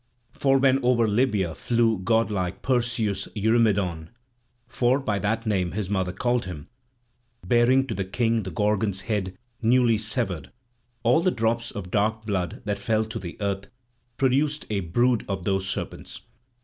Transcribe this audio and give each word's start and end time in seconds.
For 0.31 0.57
when 0.57 0.83
over 0.83 1.07
Libya 1.07 1.53
flew 1.53 1.99
godlike 1.99 2.63
Perseus 2.63 3.27
Eurymedon 3.35 4.09
for 4.67 4.99
by 4.99 5.19
that 5.19 5.45
name 5.45 5.73
his 5.73 5.91
mother 5.91 6.11
called 6.11 6.45
him—bearing 6.45 7.85
to 7.85 7.93
the 7.93 8.03
king 8.03 8.41
the 8.41 8.49
Gorgon's 8.49 9.01
head 9.01 9.37
newly 9.61 9.99
severed, 9.99 10.51
all 11.03 11.21
the 11.21 11.29
drops 11.29 11.69
of 11.69 11.91
dark 11.91 12.25
blood 12.25 12.63
that 12.65 12.79
fell 12.79 13.05
to 13.05 13.19
the 13.19 13.37
earth, 13.39 13.67
produced 14.17 14.65
a 14.71 14.79
brood 14.79 15.23
of 15.29 15.43
those 15.43 15.67
serpents. 15.69 16.21